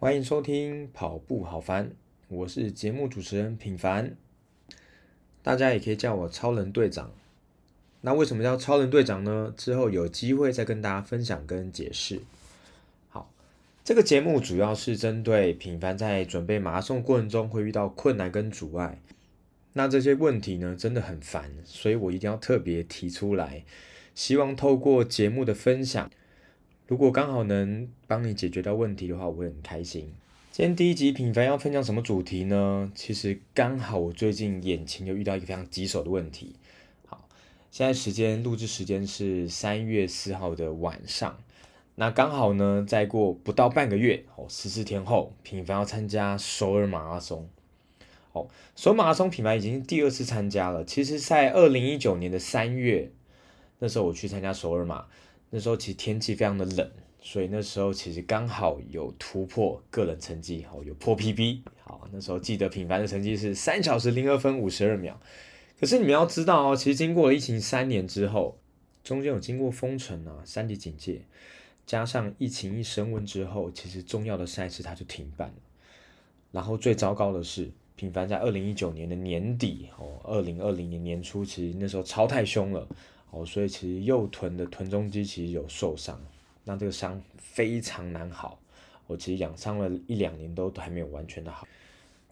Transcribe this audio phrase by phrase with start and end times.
[0.00, 1.90] 欢迎收听跑步好烦，
[2.28, 4.14] 我是节目主持人品凡，
[5.42, 7.10] 大家也可以叫我超人队长。
[8.02, 9.52] 那为什么叫超人队长呢？
[9.56, 12.20] 之后有机会再跟大家分享跟解释。
[13.08, 13.28] 好，
[13.82, 19.00] 这个节目主要是针对品凡在准备马拉松过程中会遇到困难跟阻碍，
[19.72, 23.64] 那这些问题呢真的很烦，所以我一定要特别提出来，
[24.14, 26.08] 希望透过节目的分享。
[26.88, 30.10] 如果刚好能帮你解决到问题的话，我会很开心。
[30.50, 32.90] 今天第一集品凡要分享什么主题呢？
[32.94, 36.56] 其实刚好我最近眼前就遇到一个非常棘手的问题。
[37.04, 37.28] 好，
[37.70, 41.38] 现在时间录制时间是三月四号的晚上，
[41.96, 47.46] 那刚好呢，再过不到半个月哦，十四天后，品凡要参加首尔马拉松。
[48.32, 50.82] 哦，首尔马拉松品牌已经第二次参加了。
[50.86, 53.10] 其实，在二零一九年的三月，
[53.78, 55.04] 那时候我去参加首尔马。
[55.50, 56.90] 那时候其实天气非常的冷，
[57.20, 61.62] 所以那时候其实刚好有突破个人成绩，好有破 PB。
[61.82, 65.18] 好，那时候记得品牌的成绩是三小时零二分五十二秒。
[65.80, 68.58] 可是你们要知道哦，其实经过了疫情三年之后，
[69.02, 71.22] 中间有经过封城啊、三级警戒，
[71.86, 75.54] 加上疫情一升温之后，其实重要的赛事它就停办了。
[76.50, 82.86] 然后最糟糕的是，品凡在二零一九年的年底哦，二零二零年年初，其实那时候超太凶了。
[83.30, 86.20] 哦，所以其实右臀的臀中肌其实有受伤，
[86.64, 88.58] 那这个伤非常难好。
[89.06, 91.66] 我其实养伤了一两年都还没有完全的好。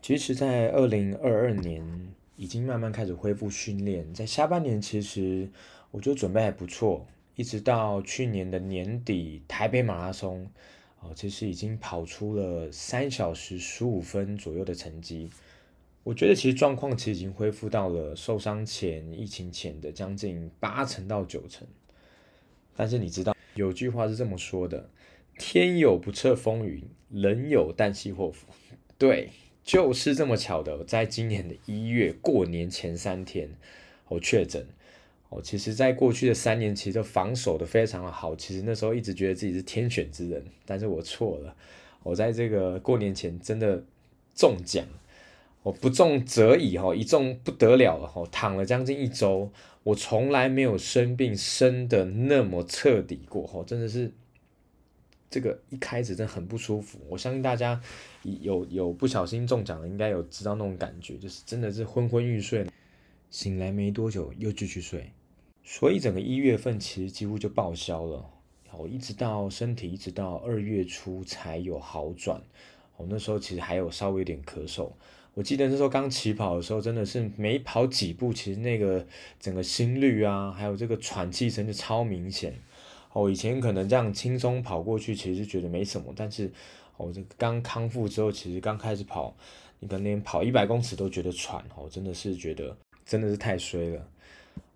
[0.03, 1.83] 其实，在二零二二年
[2.37, 5.49] 已经慢慢开始恢复训练，在下半年其实
[5.91, 10.49] 我觉得准备还不错，一直到去年的年底台北马拉松，
[11.01, 15.31] 哦，其实已经跑出了三小时十五分左右的成绩。
[16.07, 21.67] 我觉得其实状况其实已经恢复到了受伤前、疫情前的将近八成到九成。
[22.77, 24.89] 但是你知道有句话是这么说的
[25.37, 28.47] ：“天有不测风云，人有旦夕祸福。
[28.97, 29.31] ”对，
[29.65, 33.51] 就是这么巧的，在今年的一月过年前三天，
[34.07, 34.65] 我确诊。
[35.31, 38.37] 哦，其实，在过去的三年，其实防守的非常好。
[38.37, 41.57] 其实那时候一直觉得自己是天选之人，但是我错了。
[42.05, 43.83] 我在这个过年前真的
[44.37, 44.87] 中奖。
[45.67, 49.51] 我不中则已哈，一中不得了了哈，躺了将近一周，
[49.83, 54.13] 我从来没有生病生的那么彻底过哈，真的是
[55.29, 57.01] 这个一开始真的很不舒服。
[57.09, 57.81] 我相信大家
[58.23, 62.65] 有有不小心中奖的，应该有知道那种感觉，就是真的是昏昏欲睡，
[63.31, 65.11] 醒来没多久又继续睡，
[65.65, 68.25] 所以整个一月份其实几乎就报销了，
[68.79, 72.41] 我一直到身体一直到二月初才有好转，
[72.97, 74.93] 我那时候其实还有稍微有点咳嗽。
[75.37, 79.07] 我记得那时候刚起跑的时候，真的是没跑几步，其实那个
[79.39, 82.55] 整个心率啊，还有这个喘气声就超明显。
[83.13, 86.51] 哦，以前可能这样轻松跑过去，其实觉得没什么，但是
[86.97, 89.37] 哦，这刚康复之后，其实刚开始跑，
[89.79, 92.75] 你可能连跑一百公尺都觉得喘，哦，真的是觉得
[93.05, 94.09] 真的是太衰了。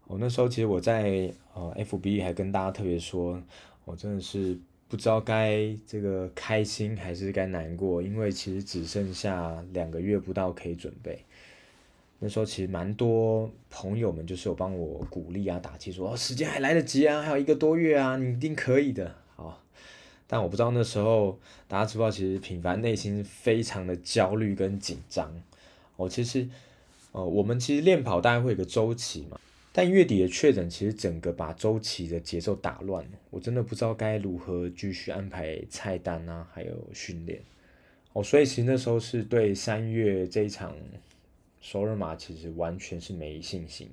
[0.06, 3.42] 我那时候其实我在呃 FB 还跟大家特别说，
[3.86, 4.58] 我真的是。
[4.90, 11.24] 不知道该这个开心还是该难过，因为其实只剩下两个月不到可以准备。
[12.18, 19.14] 那时候其实蛮多朋友们就是有帮我鼓励啊、打气，说哦时间还来得及啊，还有一个多月啊，你一定可以的。
[19.36, 19.62] 好，
[20.26, 25.32] 但我不知道那时候大家知不知道，其实品凡内心非常的焦虑跟紧张。
[25.94, 26.48] 哦，其实
[27.12, 29.38] 呃我们其实练跑大概会有个周期嘛。
[29.82, 33.02] 但月底的确诊，其实整个把周期的节奏打乱。
[33.30, 37.40] 我真的不知道该如何继续安排菜单啊，还有训练。
[38.12, 40.76] 哦，所以其实那时候是对三月这一场
[41.62, 43.88] 首尔马，其实完全是没信心。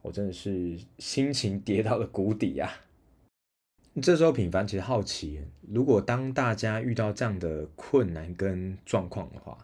[0.00, 2.72] 我真的是心情跌到了谷底啊。
[4.00, 9.58] 这时候品凡其实好奇，如果当大家遇到这样的困难跟状况的话，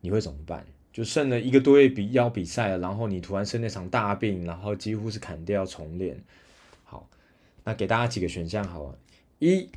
[0.00, 0.66] 你会怎么办？
[0.98, 6.20] 就剩了一个多月比要比赛了，然后你突然生那场大病，然后几乎是砍掉重练。
[6.82, 7.08] 好，
[7.62, 8.98] 那给大家几个选项好了。
[9.38, 9.68] 一，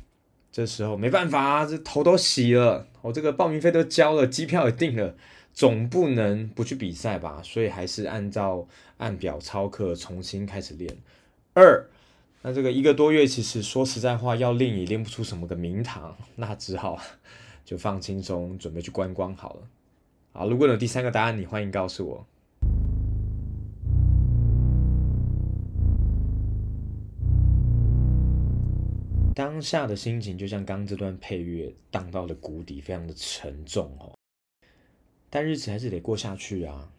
[0.50, 5.14] 这时候没办法，这头都洗了，我这个报名费都交了，机票也订了，
[5.54, 7.40] 总不能不去比赛吧？
[7.44, 8.66] 所以还是按照
[8.96, 10.92] 按表操课，重新开始练。
[11.54, 11.88] 二，
[12.42, 17.00] 那这个一个多月其实说实在话要练也练不出什么个名堂，那只好
[17.64, 19.60] 就放轻松，准备去观光好了。
[20.34, 22.26] 好，如果有第三个答案，你欢迎告诉我。
[29.34, 34.14] 当下的心情就像刚这段配乐荡到了谷底，非常的沉重哦。
[35.28, 36.90] 但日子还是得过下去啊。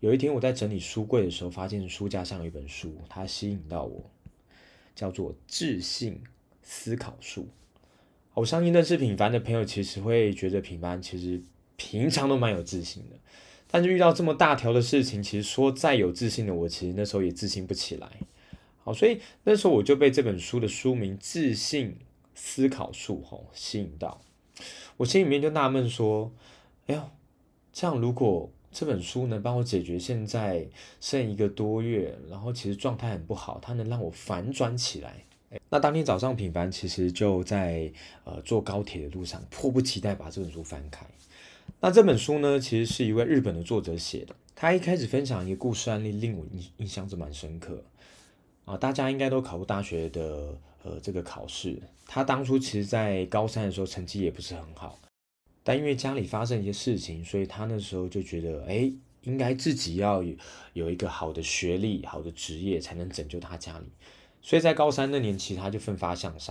[0.00, 4.10] 有一天我在整理书柜的时候，发现书架上有一本书，它吸引到我，
[4.94, 6.22] 叫做《自信
[6.62, 7.42] 思考术》。
[8.34, 11.40] 我相信认识品凡的朋友，其实会觉得品凡其实
[11.76, 13.16] 平常都蛮有自信的，
[13.70, 18.08] 但是遇到这么大条的事情，其实说再有自信的我，其实那时候也自信不起来。
[18.82, 21.96] 好，所以那时候我就被这本书的书名《自信
[22.34, 24.20] 思考术》吼吸引到，
[24.96, 26.32] 我心里面就纳闷说
[26.86, 27.02] ：“哎呦，
[27.72, 30.68] 这样如果这本书能帮我解决现在
[31.00, 35.24] 剩一个多月，然后其实状态很不好，它能让我反转起来。”
[35.70, 37.90] 那当天早上，品凡其实就在
[38.24, 41.06] 呃坐高铁的路上，迫不及待把这本书翻开。
[41.80, 44.34] 那这本书呢，其实是一位日本的作者写的。
[44.54, 47.84] 他一开始分享一个故事案例，令我印印象是蛮深刻
[48.64, 48.76] 啊。
[48.78, 51.78] 大家应该都考过大学的呃这个考试。
[52.06, 54.98] 他当初其实，在高三的时候成绩也不是很好，
[55.62, 58.90] 但因为家里发生一些事情，所以他那时候就觉得，哎，
[59.24, 60.34] 应该自己要有
[60.72, 63.86] 有一个好的学历、好的职业，才能拯救他家里。
[64.40, 66.50] 所以在高三那年期，他就奋发向上，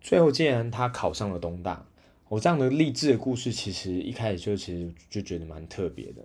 [0.00, 1.84] 最后竟然他考上了东大。
[2.32, 6.24] 我这样的励志的故事，其实一开始就其实就觉得蛮特别的。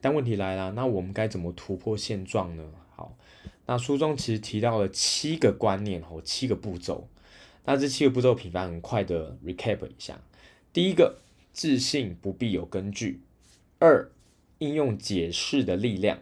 [0.00, 2.68] 但问题来了，那我们该怎么突破现状呢？
[2.96, 3.16] 好，
[3.66, 7.06] 那书中其实提到了七个观念和七个步骤。
[7.64, 10.20] 那这七个步骤，品凡很快的 recap 一下。
[10.72, 11.20] 第一个，
[11.52, 13.20] 自信不必有根据；
[13.78, 14.10] 二，
[14.58, 16.18] 应用解释的力量；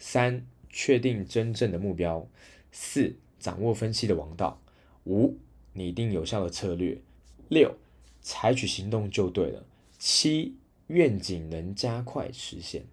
[0.00, 2.26] 三，确定真正的目标；
[2.72, 3.14] 四。
[3.38, 4.60] 掌握分析的王道，
[5.04, 5.36] 五
[5.74, 7.00] 拟定有效的策略，
[7.48, 7.76] 六
[8.22, 9.64] 采取行动就对了，
[9.98, 10.54] 七
[10.86, 12.84] 愿景能加快实现。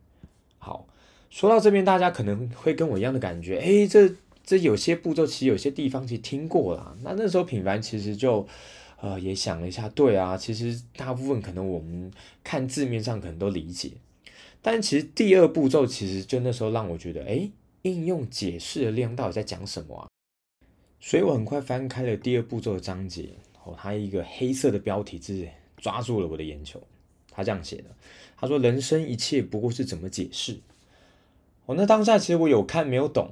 [0.57, 0.87] 好，
[1.29, 4.11] 说到这边，大家可能会跟我一样的感觉，诶，这
[4.43, 6.95] 这有些步骤其实有些地方其实听过啦。
[7.03, 8.47] 那那时候品凡其实就
[8.99, 12.11] 呃也想了一下，对啊，其实大部分可能我们
[12.43, 13.91] 看字面上可能都理解，
[14.61, 17.51] 但其实第二步骤其实就那时候让我觉得，诶，
[17.83, 20.07] 应用解释的量到底在讲什么啊？
[20.99, 23.29] 所以我很快翻开了第二步骤的章节，
[23.69, 26.81] 哦，它一个黑色的标题字抓住了我的眼球。
[27.31, 27.86] 他这样写的，
[28.36, 30.57] 他说：“人生一切不过是怎么解释。”
[31.68, 33.31] 哦，那当下其实我有看没有懂，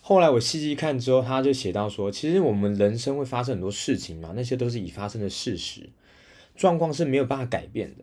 [0.00, 5.90] 后来我细细看之后，他就写到说：“其实我们人生会发生很多事情嘛，那些都是已发生的事实，
[6.56, 8.02] 状况是没有办法改变的。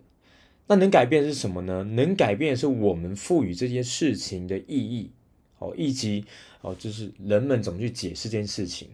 [0.67, 1.83] 那能改变是什么呢？
[1.83, 5.11] 能改变是我们赋予这件事情的意义。”
[5.59, 6.23] 哦，以及
[6.61, 8.87] 哦，就是人们怎么去解释这件事情。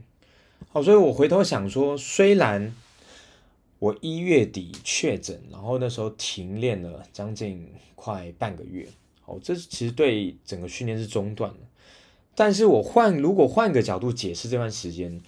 [0.68, 2.76] 好，所以我回头想说，虽然
[3.80, 8.88] 我一月底确诊，然后那时候停练了将近快半个月，
[9.26, 11.60] 哦，这其实对整个训练是中断了。
[12.36, 15.22] 但是我换如果换个角度解释这段时间，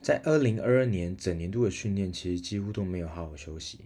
[0.00, 3.78] 在二零二二年整年度的训练，其实几乎都没有好好休息。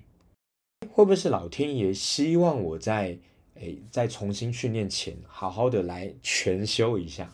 [0.90, 3.18] 会不会是老天爷希望我在？
[3.56, 7.30] 诶，在重新训练前，好好的来全休一下。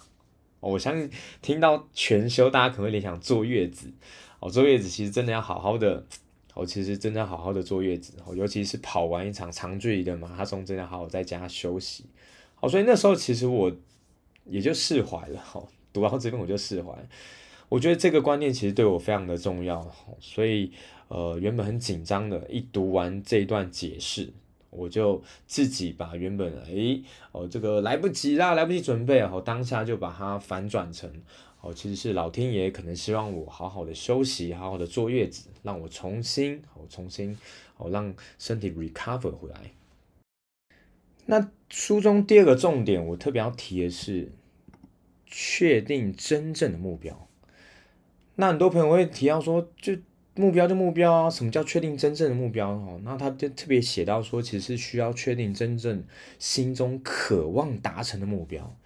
[0.61, 1.11] 我相信
[1.41, 3.93] 听到全休，大家可能会联想坐月子。
[4.41, 6.05] 哦，坐月子其实真的要好好的，
[6.55, 8.15] 哦，其实真的要好好的坐月子。
[8.25, 12.05] 哦，尤其是跑完一场长距离的马拉松，真的好好在家休息。
[12.61, 13.73] 哦，所以那时候其实我
[14.45, 15.43] 也就释怀了。
[15.55, 16.93] 哦，读到这边我就释怀。
[17.69, 19.95] 我觉得这个观念其实对我非常的重要。
[20.21, 20.73] 所以，
[21.09, 24.33] 呃，原本很紧张的，一读完这一段解释。
[24.71, 31.11] 我就自己把原本诶哦这个来不及啦，来不及准备哦，当下就把它反转成
[31.61, 37.37] 哦，其实是老天爷可能希望我好好的休息，好好的坐月子，让我重新哦重新
[37.79, 39.73] 哦让身体 recover 回来。
[41.27, 44.33] 那书中第二个重点，我特别要提的是
[45.27, 47.29] 确定真正的目标。
[48.37, 49.97] 那很多朋友会提到说，就。
[50.39, 52.71] 目标就目标啊，什么叫确定真正的目标？
[52.71, 56.05] 哦，那他就特别写到说，其实是需要确定真正
[56.39, 58.77] 心中渴望达成的目标。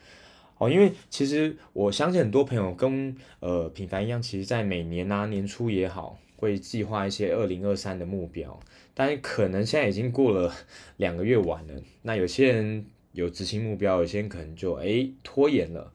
[0.56, 8.58] 哦，因为其实我相信很多朋友跟呃品凡一样，其实在每年啊年初也好，会计划一些二零二三的目标，
[8.94, 10.54] 但可能现在已经过了
[10.96, 11.74] 两个月晚了。
[12.02, 15.92] 那有些人有执行目标，有些人可能就哎拖延了。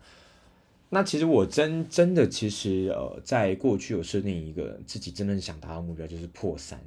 [0.89, 6.79] 那其实我真真的其实呃，在过去有设定一个自己真正想达到目标，就是破三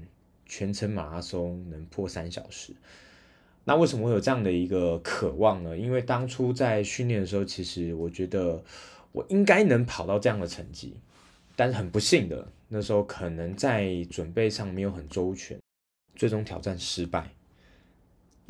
[0.47, 2.73] 全程马拉松能破三小时。
[3.63, 5.77] 那为什么会有这样的一个渴望呢？
[5.77, 8.65] 因为当初在训练的时候，其实我觉得
[9.13, 10.95] 我应该能跑到这样的成绩，
[11.55, 15.59] 但是很不幸的，那时候可能在准备上没有很周全，
[16.17, 17.31] 最终挑战失败。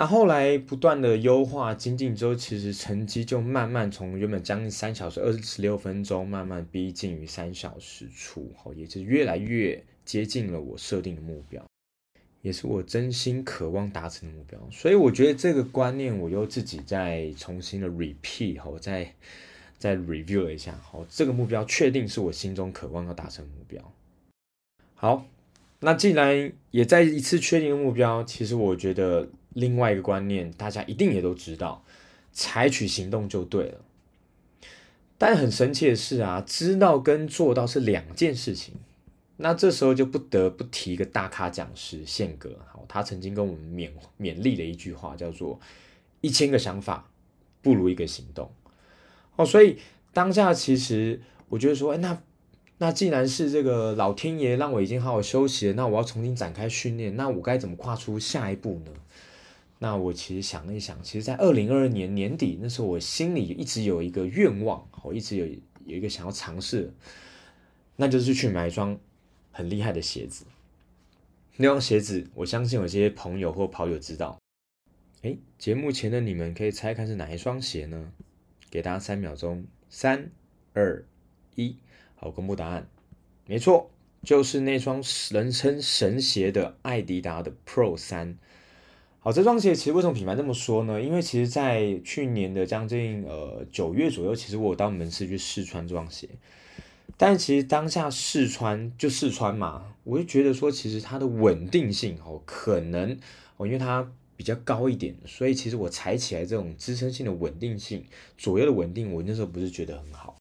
[0.00, 11.62] 那后来不断的优化精进之后，其实成绩就慢慢从原本将近三小时二十六分钟，慢慢逼近于三小时出，后也是越来越接近了我设定的目标，
[12.40, 14.58] 也是我真心渴望达成的目标。
[14.70, 19.14] 所以我觉得这个观念，我又自己再重新的 repeat，好，再
[19.76, 23.92] 再 review 了一下，好，这个目标确定是我心中渴望要达成的目标。
[24.94, 25.26] 好，
[25.80, 31.84] 那既然也再一次确定的目标，其实我觉得另外一个观念，大家一定也都知道，
[32.32, 33.80] 采取行动就对了。
[35.18, 38.74] 但很神奇的是啊，知道跟做到是两件事情。
[39.36, 45.58] 那这时候就不得不提一个大咖讲师宪哥，好，他曾经跟我们勉勉励的一句话叫做
[46.20, 47.08] “一千个想法
[47.62, 48.50] 不如一个行动”。
[49.36, 49.78] 哦，所以
[50.12, 52.22] 当下其实我觉得说，哎，那。
[52.82, 58.92] 那既然是这个老天爷让我已经好好休息了，那我要重新展开训练，那我该怎么跨出下一步呢？
[59.82, 65.46] 那我其实想了一想，其实，在二零二二年年底那时候，我心里一直有一个愿望，我一直有
[65.86, 66.92] 有一个想要尝试，
[67.96, 69.00] 那就是去买一双
[69.50, 70.44] 很厉害的鞋子。
[71.56, 74.38] 那双鞋子，我相信有些朋友或跑友知道。
[75.22, 78.12] 哎，节目前的你们可以猜看是哪一双鞋呢？
[78.70, 80.30] 给大家三秒钟，三、
[80.74, 81.02] 二、
[81.54, 81.74] 一。
[82.16, 82.86] 好，公布答案，
[83.46, 83.90] 没错，
[84.22, 88.36] 就是那双人称神鞋的艾迪达的 Pro 三。
[89.22, 90.98] 好，这双鞋其实为什么品牌这么说呢？
[90.98, 96.26] 因为其实，在去年的将近呃九月左右，其实我到门市去试穿这双鞋，
[97.18, 103.14] 但其实当下试穿就试穿嘛，我就觉得说，其实它的稳定性哦，可能
[103.58, 108.02] 哦，因为它比较高一点，所以其实我踩起来这种支撑性的稳定性，
[108.38, 110.38] 左右的稳定，我那时候不是觉得很好。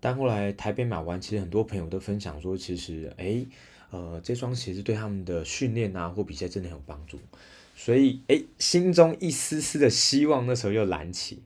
[0.00, 3.46] 但后来台北买完，其实很多朋友都分享说，其实哎，
[3.90, 7.20] 呃，这双鞋子对他们的训练啊或比赛真的很有帮助，
[7.74, 11.42] 所以哎，心中一丝丝的希望那时候又燃起。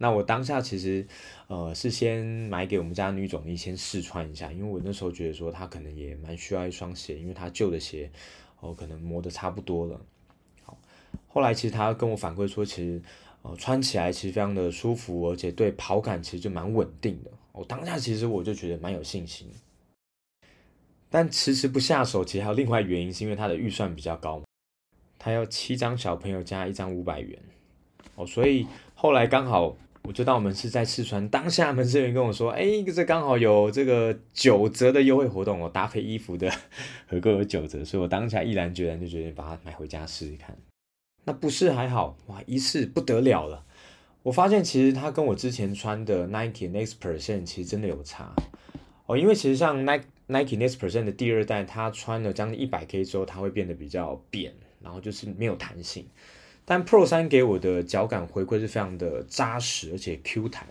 [0.00, 1.06] 那我当下其实
[1.48, 8.10] 呃是先买给我们家女总医先试穿一下，因为我那时候觉得说她可能也蛮需要一双鞋，因为她旧的鞋
[8.60, 10.00] 哦可能磨得差不多了。
[10.62, 10.78] 好，
[11.26, 13.02] 后来其实她跟我反馈说，其实
[13.42, 17.30] 呃穿起来其实非常的舒服，而且对跑感其实就蛮稳定的。
[17.50, 19.50] 我当下其实我就觉得蛮有信心，
[21.10, 24.40] 但迟迟不下手，其实还有另外原因，是因为他的预算比较高，
[25.18, 27.38] 他要七张小朋友加一张五百元，
[28.14, 36.50] 哦，所以后来刚好我就到门市在试穿，当下门市人跟我说，哎，这刚好有这个九折的优惠活动哦，搭配衣服的
[37.06, 40.56] 合购有九折，所以我当下毅然决然就决定把它买回家试试看。
[41.24, 43.64] 那不试还好，哇，一试不得了了。
[44.22, 48.34] 我发现其实它跟我之前穿的 Nike Next Percent 其实真的有差
[49.06, 56.06] 哦，因为其实像 Nike Nike Next Percent 的第二代，它穿了将近一百 K 之后，它会变得比较扁，然后就是没有弹性。
[56.64, 60.66] 但 Pro 三给我的脚感回馈是非常的扎实，而且 Q 弹，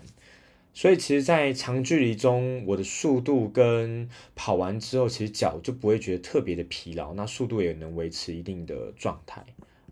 [0.72, 9.44] 所以其实，在长距离中，我的速度跟跑完之后，其实脚就不会觉得特别的疲劳，那速度也能维持一定的状态。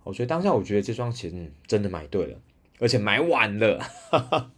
[0.05, 2.39] 哦，所以当下我觉得这双鞋子真的买对了。
[2.79, 3.83] 而且买晚了，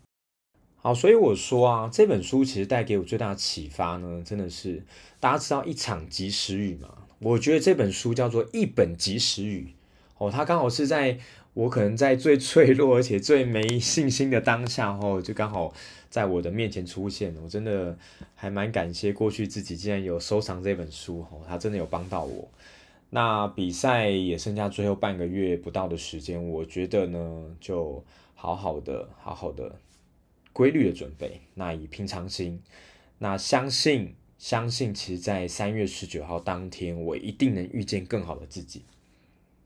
[0.76, 4.84] 好，所以我说啊，这本书其实带给我最大的启发呢，真的是
[5.18, 7.07] 大家知道一场及时雨嘛？
[7.20, 9.74] 我觉得这本书叫做一本及时雨
[10.18, 11.18] 哦，它刚好是在
[11.54, 15.72] 我可能在最脆弱而且最没信心的当下哦，就刚好
[16.08, 17.34] 在我的面前出现。
[17.42, 17.98] 我真的
[18.36, 22.48] 还蛮感谢过去自己竟然有收藏这本书哦，它真的有帮到我。
[23.10, 29.74] 那比赛也剩下最后半个月不到的时间，我觉得呢，就好好的、好好的、
[30.52, 31.40] 规律的准备。
[31.54, 32.60] 那以平常心，
[33.18, 38.82] 那相信、相信，其实，在三月十九号当天，我一定能遇见更好的自己。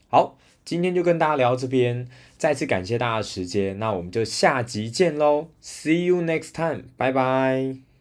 [0.09, 7.92] 好，今天就跟大家聊到这边，再次感谢大家的时间，那我们就下集见喽，See you next time，拜拜。